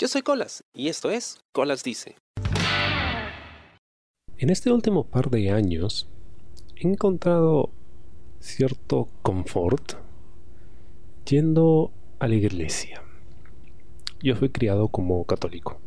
[0.00, 2.14] Yo soy Colas y esto es Colas Dice.
[4.36, 6.08] En este último par de años
[6.76, 7.70] he encontrado
[8.38, 9.94] cierto confort
[11.28, 11.90] yendo
[12.20, 13.02] a la iglesia.
[14.22, 15.80] Yo fui criado como católico.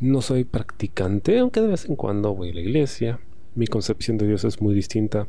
[0.00, 3.20] No soy practicante, aunque de vez en cuando voy a la iglesia.
[3.54, 5.28] Mi concepción de Dios es muy distinta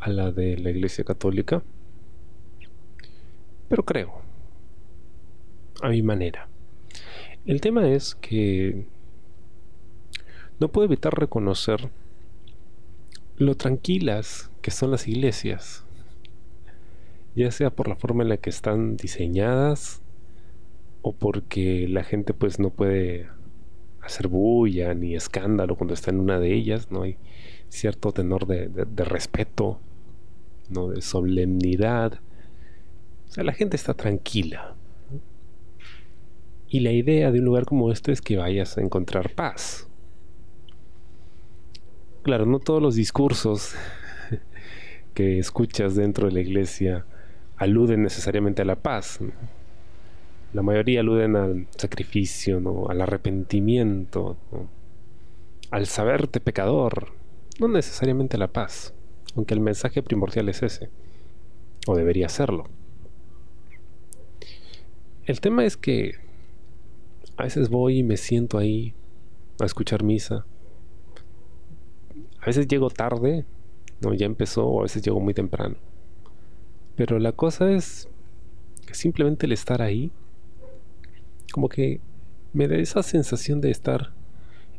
[0.00, 1.62] a la de la iglesia católica.
[3.68, 4.27] Pero creo.
[5.80, 6.48] A mi manera.
[7.46, 8.86] El tema es que
[10.60, 11.90] no puedo evitar reconocer
[13.36, 15.84] lo tranquilas que son las iglesias.
[17.36, 20.02] Ya sea por la forma en la que están diseñadas
[21.02, 23.28] o porque la gente pues no puede
[24.02, 27.02] hacer bulla ni escándalo cuando está en una de ellas, ¿no?
[27.02, 27.16] Hay
[27.68, 29.78] cierto tenor de, respeto,
[30.70, 30.88] ¿no?
[30.88, 32.20] De solemnidad.
[33.28, 34.74] O sea, la gente está tranquila.
[36.68, 39.88] Y la idea de un lugar como este es que vayas a encontrar paz.
[42.22, 43.74] Claro, no todos los discursos
[45.14, 47.06] que escuchas dentro de la iglesia
[47.56, 49.18] aluden necesariamente a la paz.
[50.52, 54.36] La mayoría aluden al sacrificio, al arrepentimiento,
[55.70, 57.12] al saberte pecador,
[57.60, 58.92] no necesariamente a la paz,
[59.36, 60.90] aunque el mensaje primordial es ese,
[61.86, 62.66] o debería serlo.
[65.24, 66.27] El tema es que
[67.38, 68.94] a veces voy y me siento ahí
[69.60, 70.44] a escuchar misa.
[72.42, 73.46] A veces llego tarde,
[74.00, 75.76] no ya empezó, o a veces llego muy temprano.
[76.96, 78.08] Pero la cosa es
[78.86, 80.10] que simplemente el estar ahí
[81.52, 82.00] como que
[82.52, 84.12] me da esa sensación de estar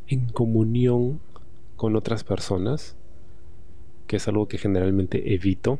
[0.06, 1.18] en comunión
[1.76, 2.94] con otras personas,
[4.06, 5.78] que es algo que generalmente evito.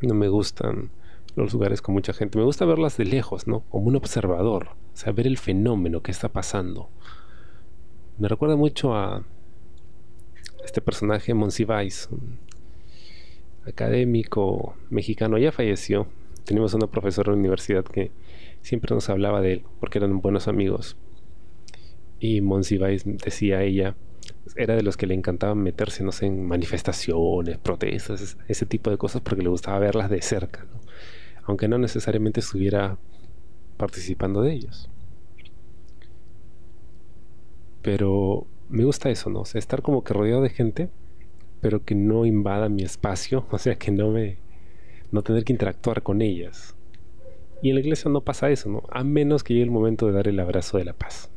[0.00, 0.90] No me gustan
[1.36, 3.60] los lugares con mucha gente, me gusta verlas de lejos, ¿no?
[3.68, 6.88] Como un observador, o sea, ver el fenómeno que está pasando.
[8.18, 9.24] Me recuerda mucho a
[10.64, 12.08] este personaje Monsiváis,
[13.66, 16.06] académico mexicano, ya falleció.
[16.44, 18.10] Tenemos una profesora de universidad que
[18.60, 20.96] siempre nos hablaba de él, porque eran buenos amigos.
[22.20, 23.96] Y Monsiváis decía ella,
[24.56, 28.98] era de los que le encantaba meterse, no sé, en manifestaciones, protestas, ese tipo de
[28.98, 30.66] cosas, porque le gustaba verlas de cerca,
[31.44, 32.98] aunque no necesariamente estuviera
[33.76, 34.88] participando de ellos.
[37.82, 39.40] Pero me gusta eso, ¿no?
[39.40, 40.88] O sea, estar como que rodeado de gente,
[41.60, 44.38] pero que no invada mi espacio, o sea, que no me...
[45.10, 46.74] no tener que interactuar con ellas.
[47.62, 48.82] Y en la iglesia no pasa eso, ¿no?
[48.90, 51.30] A menos que llegue el momento de dar el abrazo de la paz.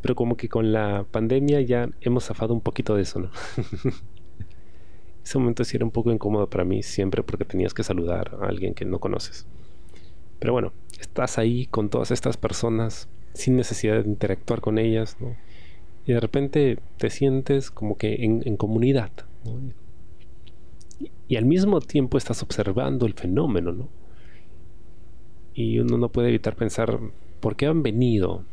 [0.00, 3.30] Pero como que con la pandemia ya hemos zafado un poquito de eso, ¿no?
[5.24, 8.46] Ese momento sí era un poco incómodo para mí siempre porque tenías que saludar a
[8.46, 9.46] alguien que no conoces.
[10.40, 15.36] Pero bueno, estás ahí con todas estas personas sin necesidad de interactuar con ellas, ¿no?
[16.06, 19.12] Y de repente te sientes como que en, comunidad,
[19.44, 19.60] ¿no?
[21.28, 23.88] y al mismo tiempo estás observando el fenómeno, ¿no?
[25.54, 26.98] y uno no puede evitar pensar,
[27.40, 28.44] ¿por qué han venido?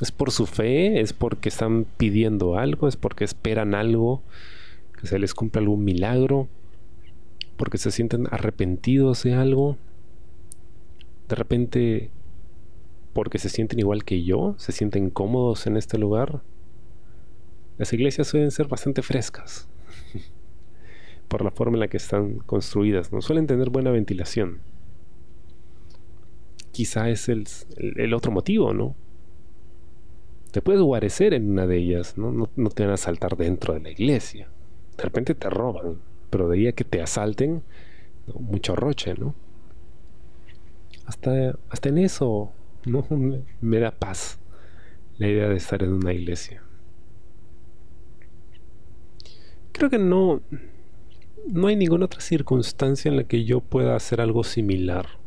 [0.00, 1.00] ¿Es por su fe?
[1.00, 2.88] ¿Es porque están pidiendo algo?
[2.88, 4.22] ¿Es porque esperan algo?
[5.00, 6.48] ¿Que se les cumpla algún milagro?
[7.56, 9.76] ¿Porque se sienten arrepentidos de algo?
[11.28, 12.10] De repente,
[13.12, 16.42] porque se sienten igual que yo, se sienten cómodos en este lugar.
[17.78, 19.68] Las iglesias suelen ser bastante frescas
[21.28, 24.60] por la forma en la que están construidas, no suelen tener buena ventilación
[26.74, 28.94] quizá es el, otro motivo, ¿no?
[30.50, 32.32] Te puedes guarecer en una de ellas, ¿no?
[32.32, 32.70] ¿no?
[32.70, 34.48] te van a asaltar dentro de la iglesia.
[34.96, 37.62] De repente te roban, pero de ahí a que te asalten,
[38.38, 39.34] mucho roche, ¿no?
[41.06, 42.52] Hasta, hasta en eso,
[42.86, 43.06] ¿no?
[43.60, 44.38] Me da paz
[45.18, 46.62] la idea de estar en una iglesia.
[49.72, 50.40] Creo que no,
[51.46, 55.24] no hay ninguna otra circunstancia en la que yo pueda hacer algo similar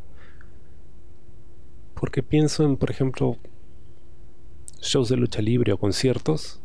[1.98, 3.36] porque pienso en, por ejemplo,
[4.80, 6.60] shows de lucha libre o conciertos.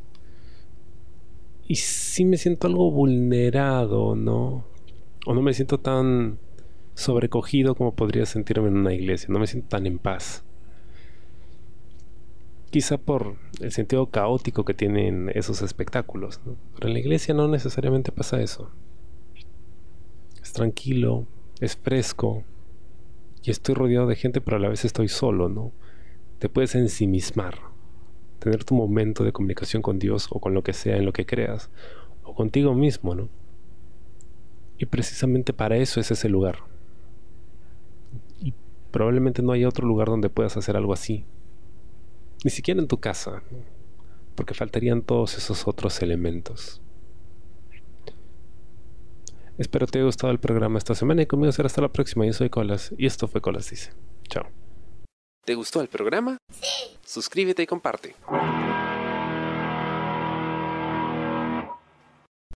[1.67, 4.65] Y sí me siento algo vulnerado, ¿no?
[5.25, 6.37] O no me siento tan
[6.95, 9.29] sobrecogido como podría sentirme en una iglesia.
[9.31, 10.43] No me siento tan en paz.
[12.69, 16.41] Quizá por el sentido caótico que tienen esos espectáculos.
[16.75, 18.71] Pero en la iglesia no necesariamente pasa eso.
[20.41, 21.27] Es tranquilo,
[21.59, 22.43] es fresco,
[23.43, 25.73] y estoy rodeado de gente, pero a la vez estoy solo, ¿no?
[26.39, 27.59] Te puedes ensimismar,
[28.39, 31.25] tener tu momento de comunicación con Dios o con lo que sea en lo que
[31.25, 31.69] creas,
[32.23, 33.27] o contigo mismo, ¿no?
[34.77, 36.72] Y precisamente para eso es ese lugar.
[38.93, 41.25] Probablemente no haya otro lugar donde puedas hacer algo así.
[42.43, 43.41] Ni siquiera en tu casa,
[44.35, 46.79] porque faltarían todos esos otros elementos.
[49.57, 52.23] Espero te haya gustado el programa esta semana y conmigo será hasta la próxima.
[52.27, 53.93] Yo soy Colas y esto fue Colas Dice.
[54.29, 54.45] Chao.
[55.43, 56.37] ¿Te gustó el programa?
[56.51, 56.95] Sí.
[57.03, 58.15] Suscríbete y comparte.